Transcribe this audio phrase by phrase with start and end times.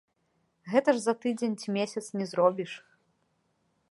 [0.71, 2.71] Гэта ж за тыдзень ці месяц не зробіш.